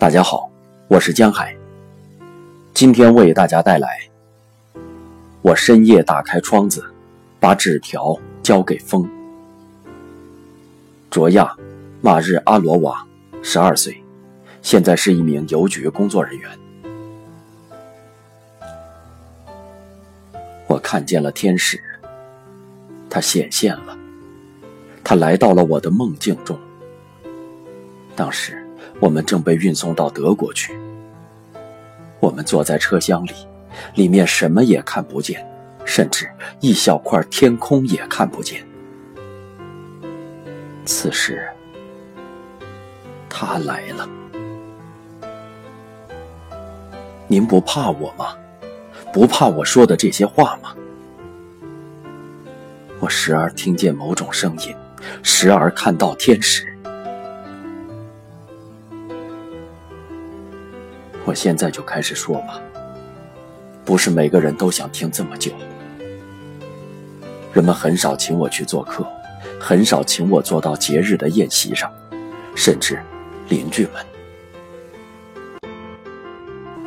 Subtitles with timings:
[0.00, 0.50] 大家好，
[0.88, 1.54] 我是江海。
[2.72, 4.00] 今天为大家带来：
[5.42, 6.82] 我深夜打开窗子，
[7.38, 9.06] 把纸条交给风。
[11.10, 11.54] 卓亚，
[12.00, 13.06] 马日阿罗瓦，
[13.42, 14.02] 十二岁，
[14.62, 16.50] 现在是一名邮局工作人员。
[20.66, 21.78] 我看见了天使，
[23.10, 23.94] 他显现了，
[25.04, 26.58] 他来到了我的梦境中。
[28.16, 28.66] 当时。
[28.98, 30.76] 我们正被运送到德国去。
[32.18, 33.32] 我们坐在车厢里，
[33.94, 35.46] 里面什么也看不见，
[35.84, 36.28] 甚至
[36.60, 38.66] 一小块天空也看不见。
[40.84, 41.48] 此时，
[43.28, 44.08] 他来了。
[47.26, 48.34] 您不怕我吗？
[49.12, 50.74] 不怕我说的这些话吗？
[52.98, 54.74] 我时而听见某种声音，
[55.22, 56.69] 时而看到天使。
[61.24, 62.60] 我现在就开始说吧。
[63.84, 65.52] 不是每个人都想听这么久。
[67.52, 69.04] 人们很少请我去做客，
[69.58, 71.92] 很少请我坐到节日的宴席上，
[72.54, 73.02] 甚至
[73.48, 73.94] 邻居们。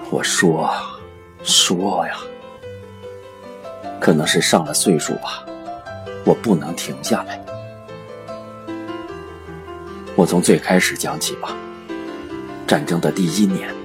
[0.09, 0.71] 我说，
[1.43, 2.17] 说呀，
[3.99, 5.43] 可能是上了岁数吧，
[6.23, 7.43] 我不能停下来。
[10.15, 11.57] 我从最开始讲起吧。
[12.65, 13.82] 战争的第一年。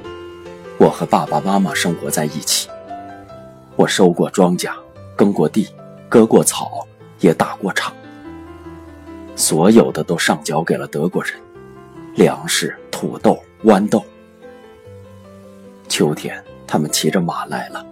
[0.79, 2.69] 我和爸爸妈妈生活在一起。
[3.75, 4.73] 我收过庄稼，
[5.17, 5.69] 耕过地，
[6.09, 6.87] 割过草，
[7.19, 7.93] 也打过场。
[9.35, 11.35] 所有的都上缴给了德国人，
[12.15, 14.05] 粮食、土豆、豌豆。
[15.89, 17.85] 秋天，他们骑着马来了，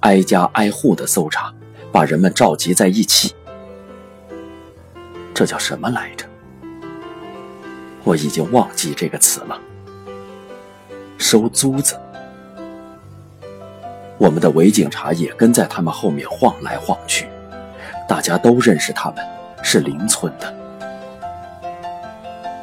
[0.00, 1.54] 挨家挨户的搜查，
[1.92, 3.32] 把人们召集在一起。
[5.32, 6.26] 这叫什么来着？
[8.02, 9.60] 我已经忘记这个词了。
[11.16, 11.96] 收租子。
[14.24, 17.28] 我们的伪警察也跟在他们后面晃来晃去，
[18.08, 19.22] 大家都认识他们，
[19.62, 20.54] 是邻村的。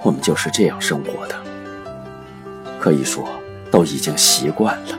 [0.02, 1.36] 我们就是这样生活的，
[2.80, 3.30] 可以说
[3.70, 4.98] 都已经习惯了。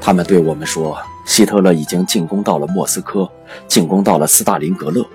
[0.00, 3.30] 他们对我们说，希特勒已经进攻到了莫斯科，
[3.68, 5.06] 进攻到了斯大林格勒。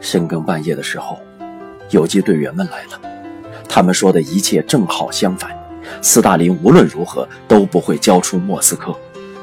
[0.00, 1.16] 深更半夜的时候，
[1.90, 3.00] 游击队员们来了，
[3.68, 5.56] 他们说的一切正好相反。
[6.00, 8.94] 斯大林无论如何都不会交出莫斯科，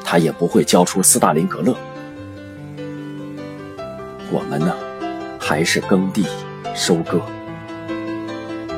[0.04, 1.76] 他也不会交出斯大林格勒。
[4.32, 4.74] 我们呢，
[5.40, 6.26] 还是耕地、
[6.74, 7.22] 收割。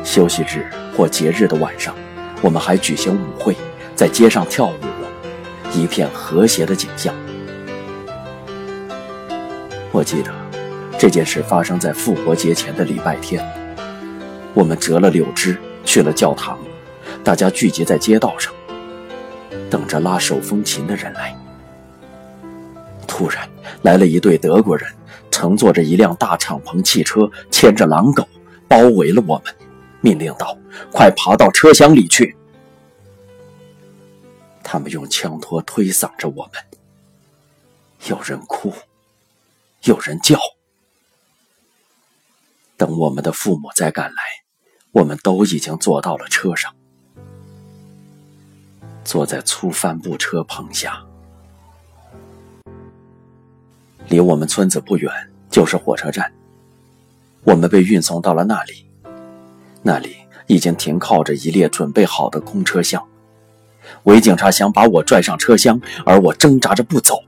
[0.04, 1.94] 休息日或节日的晚上，
[2.42, 3.56] 我们还举行舞会，
[3.96, 4.76] 在街上跳舞，
[5.74, 7.14] 一片和谐的景象。
[9.92, 10.32] 我记得
[10.98, 13.44] 这件事发生在复活节前的礼拜天，
[14.54, 16.58] 我们折了柳枝去了教堂。
[17.28, 18.54] 大家聚集在街道上，
[19.70, 21.36] 等着拉手风琴的人来。
[23.06, 23.46] 突然
[23.82, 24.90] 来了一队德国人，
[25.30, 28.26] 乘坐着一辆大敞篷汽车，牵着狼狗，
[28.66, 29.54] 包围了我们，
[30.00, 30.58] 命令道
[30.90, 32.34] ：“快爬到车厢里去！”
[34.64, 36.64] 他们用枪托推搡着我们，
[38.06, 38.72] 有人哭，
[39.84, 40.40] 有人叫。
[42.78, 44.16] 等我们的父母再赶来，
[44.94, 46.74] 我们都已经坐到了车上。
[49.08, 51.02] 坐在粗帆布车棚下，
[54.10, 55.10] 离我们村子不远
[55.50, 56.30] 就是火车站。
[57.46, 58.86] 我们被运送到了那里，
[59.82, 63.02] 那里已经停靠着一列准备好的空车厢。
[64.04, 67.24] 伪警察想把我拽上车厢，而我挣扎着不走。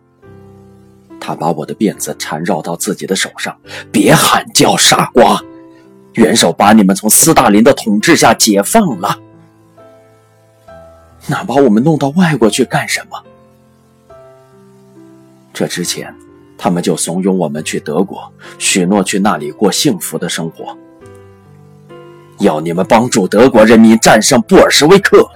[1.17, 3.57] 他把我的辫子缠绕到自己的手上，
[3.89, 5.41] 别喊叫，傻瓜！
[6.15, 9.17] 元首把你们从斯大林的统治下解放了。
[11.29, 13.23] 那把我们弄到外国去干什么？
[15.53, 16.11] 这之前，
[16.57, 20.75] 他们就怂恿我们去德国，许诺去那里过幸福的生活，
[22.39, 25.29] 要你们帮助德国人民战胜布尔什维克。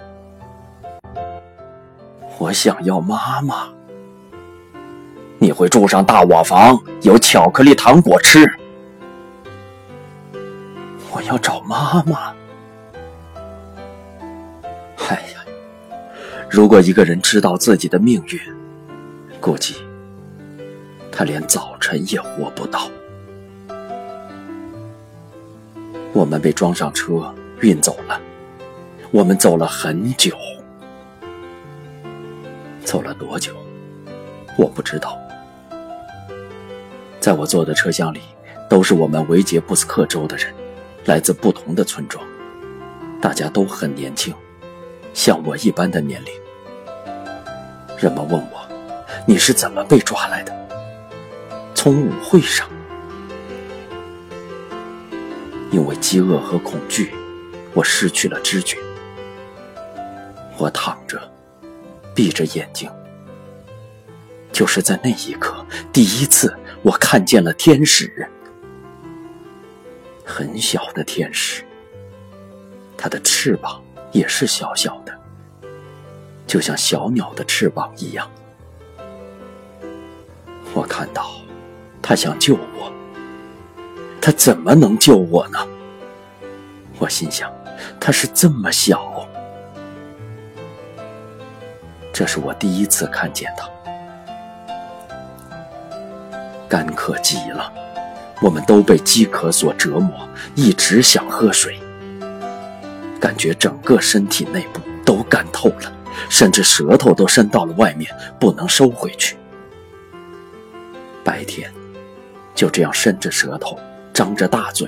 [2.39, 3.69] 我想要妈妈，
[5.37, 8.51] 你会住上大瓦房，有巧克力糖果吃。
[11.11, 12.33] 我要找妈妈。
[16.53, 18.39] 如果一个人知道自己的命运，
[19.41, 19.73] 估计
[21.11, 22.87] 他连早晨也活不到。
[26.13, 28.21] 我们被装上车运走了，
[29.09, 30.37] 我们走了很久，
[32.85, 33.51] 走了多久，
[34.55, 35.17] 我不知道。
[37.19, 38.19] 在我坐的车厢里，
[38.69, 40.53] 都是我们维杰布斯克州的人，
[41.05, 42.23] 来自不同的村庄，
[43.19, 44.31] 大家都很年轻，
[45.15, 46.42] 像我一般的年龄。
[48.03, 48.67] 人们问我
[49.25, 50.53] ：“你是怎么被抓来的？”
[51.73, 52.67] 从舞会上，
[55.71, 57.13] 因为饥饿和恐惧，
[57.73, 58.77] 我失去了知觉。
[60.57, 61.17] 我躺着，
[62.13, 62.91] 闭着眼睛。
[64.51, 68.29] 就是在那一刻，第一次我看见了天使，
[70.25, 71.63] 很小的天使。
[72.97, 75.12] 它的翅膀也是小小的。
[76.53, 78.29] 就像小鸟的翅膀一样，
[80.75, 81.31] 我看到
[81.99, 82.93] 他想救我，
[84.21, 85.57] 他怎么能救我呢？
[86.99, 87.51] 我心想，
[87.99, 89.27] 他是这么小，
[92.13, 93.67] 这是我第一次看见他，
[96.69, 97.73] 干渴极了，
[98.43, 101.79] 我们都被饥渴所折磨，一直想喝水，
[103.19, 105.91] 感觉整个身体内部都干透了。
[106.29, 109.37] 甚至舌头都伸到了外面，不能收回去。
[111.23, 111.71] 白天
[112.53, 113.79] 就这样伸着舌头，
[114.13, 114.87] 张着大嘴；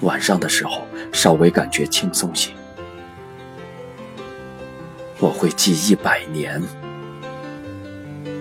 [0.00, 2.50] 晚上的时候稍微感觉轻松些。
[5.18, 6.62] 我会记一百年，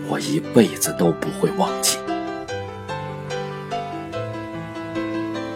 [0.07, 1.97] 我一辈子都不会忘记。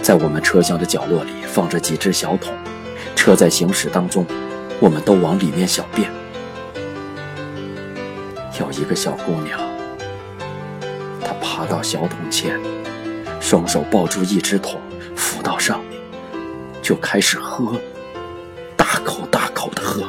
[0.01, 2.53] 在我们车厢的角落里放着几只小桶，
[3.15, 4.25] 车在行驶当中。
[4.83, 6.11] 我们都往里面小便。
[8.59, 9.57] 有一个小姑娘，
[11.21, 12.59] 她爬到小桶前，
[13.39, 14.81] 双手抱住一只桶，
[15.15, 16.01] 扶到上面，
[16.81, 17.79] 就开始喝，
[18.75, 20.03] 大口大口的喝。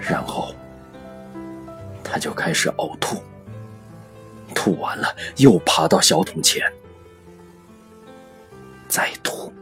[0.00, 0.52] 然后，
[2.02, 3.22] 她就开始呕吐，
[4.56, 5.06] 吐完了
[5.36, 6.68] 又爬到小桶前，
[8.88, 9.52] 再吐。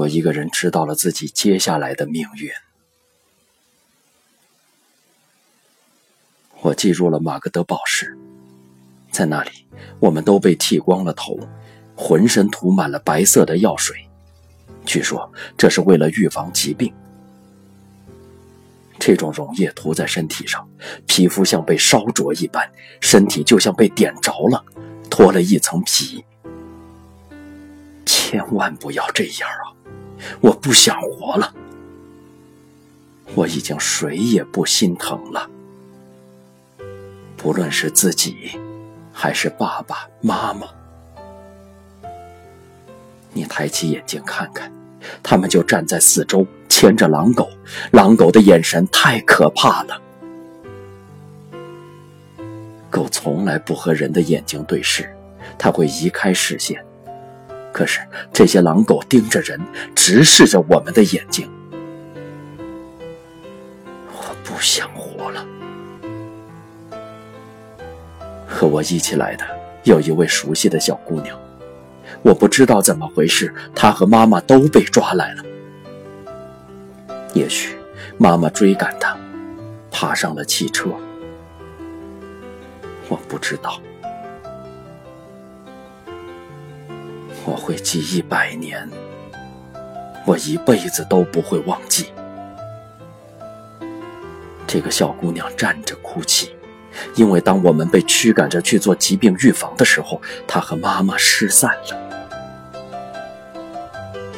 [0.00, 2.50] 果一个人知道了自己接下来的命运，
[6.62, 8.16] 我进入了马格德堡市，
[9.10, 9.50] 在那里，
[9.98, 11.38] 我们都被剃光了头，
[11.94, 14.08] 浑身涂满了白色的药水，
[14.86, 16.90] 据说这是为了预防疾病。
[18.98, 20.66] 这种溶液涂在身体上，
[21.06, 22.66] 皮肤像被烧灼一般，
[23.02, 24.64] 身体就像被点着了，
[25.10, 26.24] 脱了一层皮。
[28.06, 29.76] 千万不要这样啊！
[30.40, 31.54] 我不想活了，
[33.34, 35.48] 我已经谁也不心疼了。
[37.36, 38.50] 不论是自己，
[39.12, 40.68] 还是爸爸妈妈，
[43.32, 44.70] 你抬起眼睛看看，
[45.22, 47.48] 他们就站在四周，牵着狼狗。
[47.92, 50.02] 狼狗的眼神太可怕了，
[52.90, 55.10] 狗从来不和人的眼睛对视，
[55.56, 56.84] 它会移开视线。
[57.72, 58.00] 可是
[58.32, 59.60] 这些狼狗盯着人，
[59.94, 61.48] 直视着我们的眼睛。
[64.12, 65.46] 我不想活了。
[68.46, 69.44] 和我一起来的
[69.84, 71.38] 有一位熟悉的小姑娘，
[72.22, 75.44] 我不知道怎么回事，她和妈妈都被抓来了。
[77.32, 77.76] 也许
[78.18, 79.16] 妈妈追赶她，
[79.90, 80.90] 爬上了汽车。
[83.08, 83.80] 我不知道。
[87.44, 88.88] 我会记一百年，
[90.26, 92.12] 我一辈子都不会忘记。
[94.66, 96.54] 这个小姑娘站着哭泣，
[97.16, 102.10] 因为当我们被驱赶着去做疾病预防的时候，她和妈妈失散了。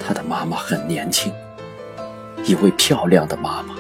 [0.05, 1.33] 她的妈妈很年轻，
[2.45, 3.75] 一位漂亮的妈妈。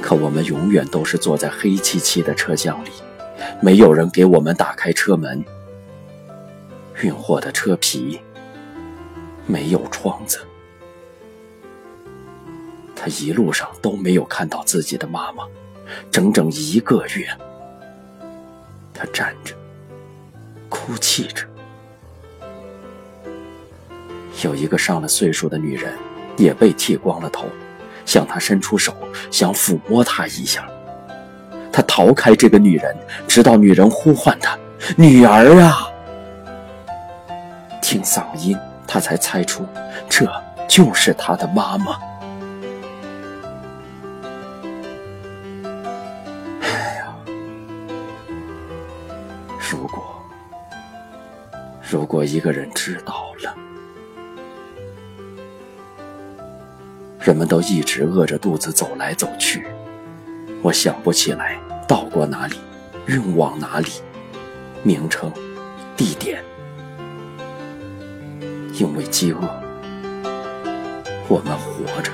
[0.00, 2.90] 可我们永远都是坐在黑漆漆的车厢里，
[3.60, 5.44] 没有人给我们打开车门。
[7.02, 8.20] 运货的车皮
[9.46, 10.40] 没有窗子，
[12.96, 15.44] 他一路上都没有看到自己的妈妈，
[16.10, 17.28] 整整一个月，
[18.92, 19.54] 他站着，
[20.68, 21.46] 哭泣着。
[24.42, 25.94] 有一个上了岁数的女人
[26.36, 27.46] 也被剃光了头，
[28.04, 28.92] 向他伸出手，
[29.30, 30.68] 想抚摸他一下。
[31.72, 32.96] 他逃开这个女人，
[33.28, 34.58] 直到女人呼唤他
[34.98, 35.88] ：“女儿啊！”
[37.88, 38.54] 听嗓音，
[38.86, 39.64] 他才猜出
[40.10, 40.30] 这
[40.68, 41.98] 就是他的妈妈。
[46.60, 47.16] 哎呀，
[49.58, 50.22] 如果
[51.80, 53.56] 如果一个人知道了，
[57.18, 59.66] 人们都一直饿着肚子走来走去，
[60.60, 62.56] 我想不起来到过哪里，
[63.06, 63.88] 运往哪里，
[64.82, 65.32] 名称、
[65.96, 66.44] 地点。
[68.78, 69.40] 因为饥饿，
[71.26, 72.12] 我们活着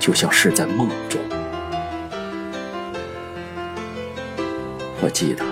[0.00, 1.20] 就像是在梦中。
[5.02, 5.44] 我记得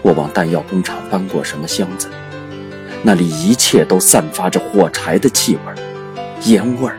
[0.00, 2.08] 我往弹药工厂搬过什么箱子，
[3.02, 5.74] 那里一切都散发着火柴的气味、
[6.46, 6.96] 烟味儿。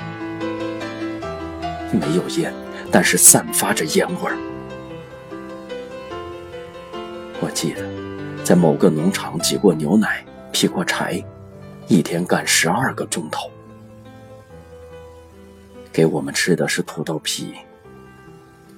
[1.92, 2.54] 没有烟，
[2.92, 4.38] 但是散发着烟味儿。
[7.40, 7.82] 我记得
[8.44, 11.22] 在某个农场挤过牛奶、劈过柴，
[11.92, 13.52] 一天干十二个钟头。
[15.92, 17.54] 给我们吃的是土豆皮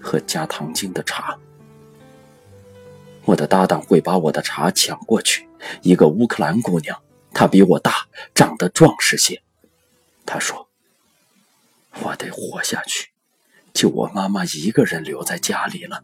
[0.02, 1.38] 和加糖精的茶。
[3.26, 5.48] 我的搭档会把我的茶抢过去，
[5.84, 7.00] 一个乌克兰姑娘，
[7.36, 9.44] 她比我大，长得壮实些。
[10.26, 10.68] 她说
[12.02, 13.12] ：“我得活下去，
[13.76, 16.04] 就我妈妈一个人留在家里了。”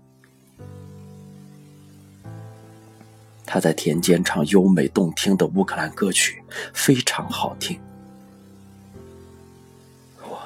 [3.51, 7.79] 他在田间唱优美动听的乌克兰歌曲，非常好听。
[10.21, 10.39] 我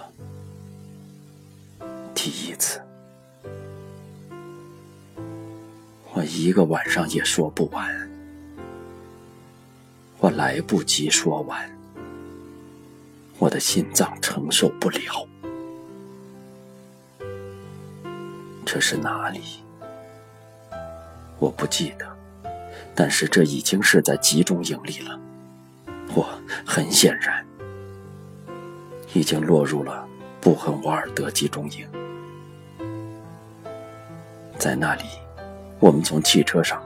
[2.16, 2.82] 第一次。
[6.14, 8.10] 我一个晚上也说不完，
[10.20, 11.70] 我来不及说完，
[13.38, 15.28] 我的心脏承受不了。
[18.66, 19.42] 这是哪里？
[21.38, 22.13] 我不记得，
[22.96, 25.20] 但是这已经是在集中营里了。
[26.16, 26.28] 我
[26.66, 27.46] 很显然
[29.14, 30.08] 已经落入了
[30.40, 31.88] 布痕瓦尔德集中营，
[34.58, 35.04] 在那里。
[35.80, 36.82] 我们从汽车上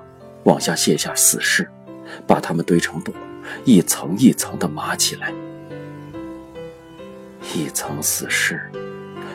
[0.46, 1.70] 往下卸下死尸，
[2.26, 3.14] 把它们堆成垛，
[3.64, 5.32] 一层一层的码起来。
[7.54, 8.60] 一层死尸，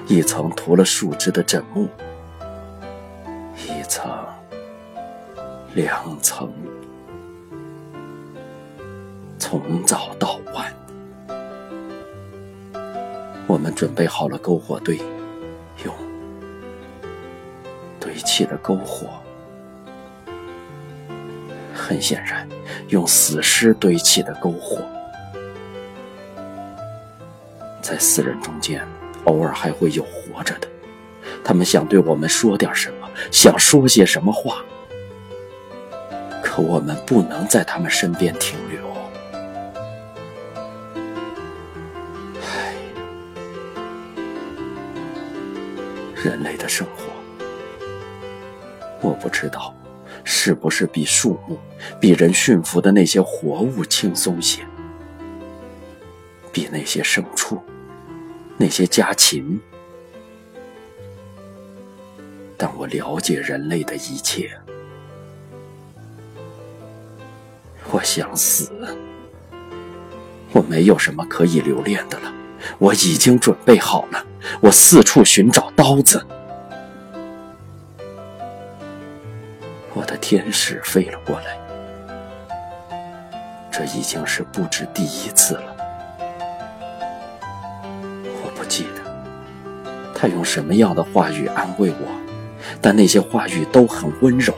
[0.09, 1.89] 一层涂了树枝的枕木，
[3.57, 4.05] 一层，
[5.75, 6.53] 两层，
[9.39, 10.71] 从早到晚，
[13.47, 14.99] 我们准备好了篝火堆，
[15.83, 15.95] 用
[17.99, 19.07] 堆砌的篝火。
[21.75, 22.47] 很显然，
[22.89, 24.79] 用死尸堆砌的篝火，
[27.81, 28.87] 在死人中间，
[29.25, 30.69] 偶尔还会有活着的。
[31.43, 34.63] 他们想对我们说点什么，想说些什么话，
[36.55, 38.87] 可我们不能在他们身边停留。
[42.43, 42.75] 唉，
[46.15, 47.05] 人类的生活，
[49.01, 49.75] 我不知道。
[50.25, 51.59] 是不是比树木、
[51.99, 54.63] 比人驯服的那些活物轻松些？
[56.53, 57.63] 比那些牲畜、
[58.59, 59.59] 那些家禽？
[62.59, 64.51] 但我了解人类的一切。
[68.03, 68.71] 想死。
[70.53, 72.33] 我没有什么可以留恋的了。
[72.79, 74.25] 我已经准备好了。
[74.61, 76.25] 我四处寻找刀子。
[79.95, 81.59] 我的天使飞了过来，
[83.71, 85.77] 这已经是不止第一次了。
[88.25, 92.09] 我不记得他用什么样的话语安慰我，
[92.81, 94.55] 但那些话语都很温柔。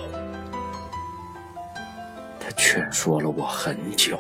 [2.75, 4.19] 劝说了我很久。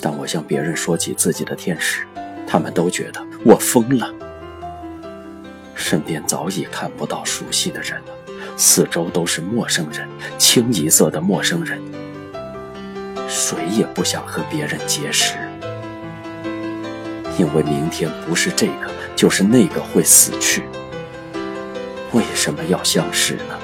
[0.00, 2.06] 当我向别人说起自己的天使，
[2.46, 4.14] 他们都觉得我疯了。
[5.74, 8.14] 身边早已看不到熟悉的人了，
[8.56, 11.82] 四周都是陌生人，清一色的陌生人。
[13.28, 15.34] 谁也不想和别人结识，
[17.36, 20.62] 因为明天不是这个就是那个会死去。
[22.12, 23.58] 为什么要相识呢？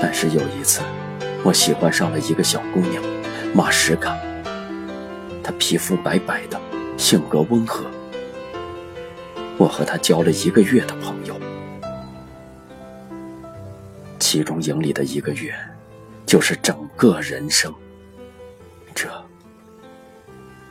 [0.00, 0.82] 但是有一次，
[1.42, 3.02] 我喜欢上了一个小姑娘，
[3.54, 4.16] 马什卡。
[5.42, 6.60] 她皮肤白白的，
[6.98, 7.86] 性格温和。
[9.58, 11.34] 我和他交了一个月的朋友，
[14.18, 15.54] 其中营里的一个月，
[16.26, 17.74] 就是整个人生，
[18.94, 19.08] 这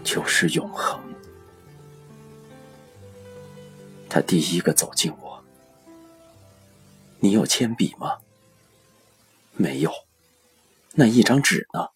[0.03, 0.99] 就是永恒。
[4.07, 5.43] 他第一个走近我，
[7.19, 8.17] 你有铅笔吗？
[9.57, 9.91] 没有，
[10.93, 11.87] 那一张纸呢？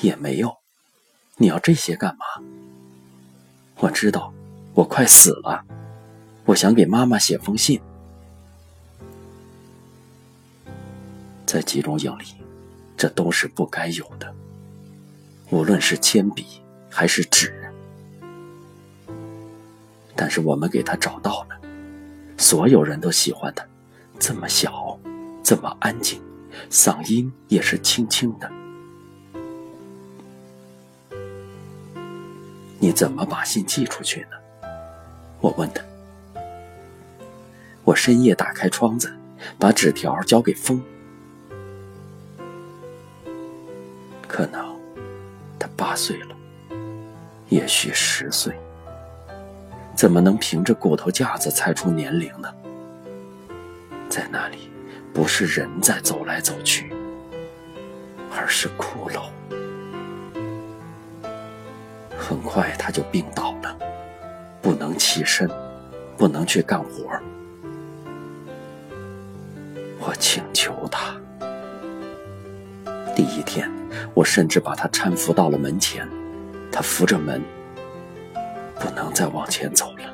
[0.00, 0.56] 也没有，
[1.36, 2.24] 你要这些干嘛？
[3.78, 4.32] 我知道。
[4.74, 5.64] 我快死了，
[6.44, 7.80] 我想给妈妈写封信。
[11.46, 12.24] 在集中营里，
[12.94, 14.34] 这都是不该有的，
[15.48, 16.60] 无论是铅笔
[16.90, 17.72] 还是纸。
[20.14, 21.58] 但是我们给他找到了，
[22.36, 23.66] 所有人都喜欢他，
[24.18, 25.00] 这么小，
[25.42, 26.20] 这么安静，
[26.70, 28.50] 嗓音也是轻轻的。
[32.78, 34.36] 你怎么把信寄出去呢？
[35.40, 35.82] 我问他。
[37.84, 39.12] 我深夜打开窗子，
[39.58, 40.82] 把纸条交给风。
[44.26, 44.76] 可能
[45.58, 46.36] 他八岁了，
[47.48, 48.54] 也许十岁。
[49.94, 52.52] 怎么能凭着骨头架子猜出年龄呢？
[54.08, 54.68] 在那里，
[55.16, 56.92] 不是人在走来走去，
[58.30, 59.30] 而是骷髅。
[62.18, 63.74] 很快他就病倒了，
[64.60, 65.50] 不能起身，
[66.18, 67.18] 不能去干活。
[69.98, 71.16] 我请求他。
[73.14, 73.72] 第一天，
[74.12, 76.06] 我甚至把他搀扶到了门前，
[76.70, 77.40] 他扶着门。
[78.78, 80.04] 不能再往前走了。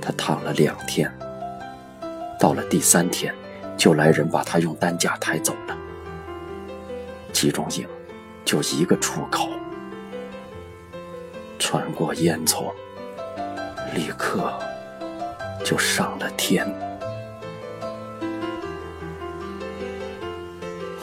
[0.00, 1.12] 他躺了两天，
[2.40, 3.34] 到了第三天，
[3.76, 5.76] 就来人把他用担架抬走了。
[7.34, 7.86] 集中营
[8.46, 9.50] 就一个出口，
[11.58, 12.72] 穿过烟囱，
[13.94, 14.58] 立刻
[15.62, 16.66] 就上了天。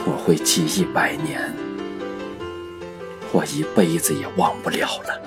[0.06, 1.54] 我会记一百年。
[3.32, 5.22] 我一辈子也忘不了了。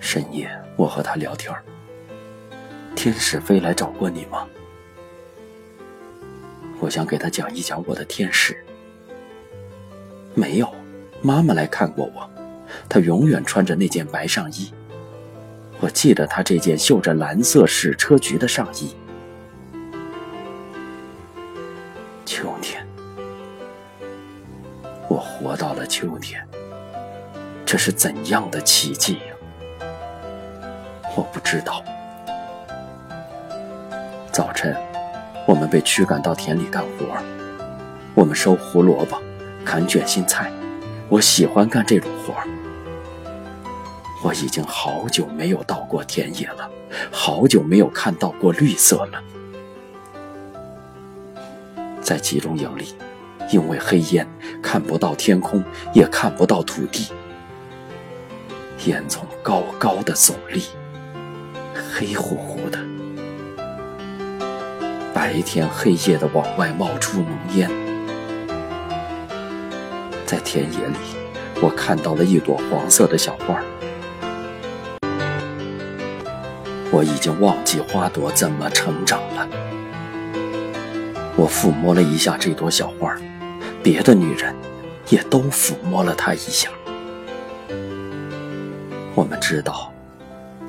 [0.00, 1.62] 深夜，我和他聊天儿
[2.98, 4.44] 天使飞来找过你吗？
[6.80, 8.58] 我想给他讲一讲我的天使。
[10.34, 10.68] 没有，
[11.22, 12.28] 妈妈来看过我，
[12.88, 14.74] 她永远穿着那件白上衣。
[15.78, 18.96] 我记得她这件绣着蓝色矢车菊的上衣。
[22.26, 22.84] 秋天。
[25.08, 26.44] 我活到了秋天，
[27.64, 29.86] 这是怎样的奇迹呀！
[31.14, 31.80] 我不知道。
[34.38, 34.72] 早晨，
[35.48, 37.06] 我们被驱赶到田里干活，
[38.14, 39.20] 我们收胡萝卜、
[39.64, 40.48] 砍卷心菜。
[41.08, 42.32] 我喜欢干这种活
[44.22, 46.70] 我已经好久没有到过田野了，
[47.10, 49.20] 好久没有看到过绿色了。
[52.00, 52.94] 在集中营里。
[53.50, 54.28] 因为黑烟，
[54.62, 57.08] 看不到天空，也看不到土地。
[58.84, 60.62] 烟囱高高的耸立，
[61.74, 62.77] 黑乎乎的。
[65.18, 67.68] 白天黑夜的往外冒出浓烟。
[70.24, 70.96] 在田野里，
[71.60, 73.60] 我看到了一朵黄色的小花。
[76.92, 79.48] 我已经忘记花朵怎么成长了。
[81.34, 83.12] 我抚摸了一下这朵小花。
[83.82, 84.54] 别的女人
[85.08, 86.70] 也都抚摸了她一下。
[89.16, 89.92] 我们知道，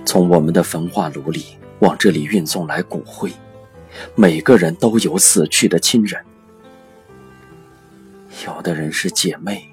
[0.04, 3.32] 从我们的焚化炉里往这里运送来骨灰，
[4.16, 6.24] 每个人都有死去的亲人。
[8.46, 9.70] 有的人是姐妹，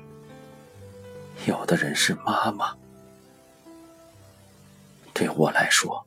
[1.47, 2.75] 有的人是妈妈。
[5.13, 6.07] 对我来说，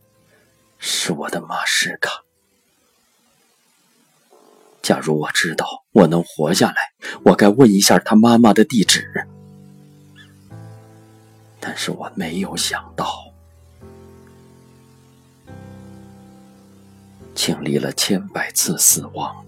[0.77, 2.23] 是我的马士卡。
[4.81, 6.75] 假如我知道我能活下来，
[7.23, 9.27] 我该问一下他妈妈的地址。
[11.59, 13.28] 但是我没有想到，
[17.41, 19.45] 经历了千百次死亡，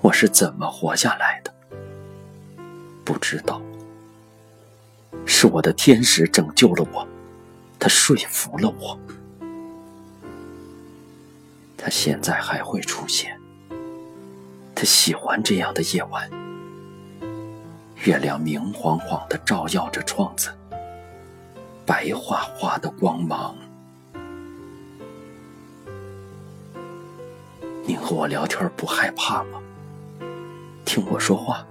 [0.00, 1.52] 我是怎么活下来的？
[3.04, 3.60] 不知道，
[5.26, 7.04] 是我的天使拯救了我，
[7.80, 8.96] 他说服了我，
[11.76, 13.36] 他现在还会出现。
[14.72, 16.30] 他喜欢这样的夜晚，
[18.04, 20.48] 月亮明晃晃的照耀着窗子，
[21.84, 23.56] 白花花的光芒。
[28.04, 29.58] 和我聊天不害怕吗？
[30.84, 31.66] 听我说话。